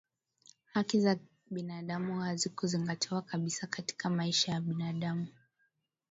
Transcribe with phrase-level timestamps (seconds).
[0.73, 1.17] haki za
[1.51, 5.27] binadamu hazikuzingatiwa kabisa katika maisha ya binadamu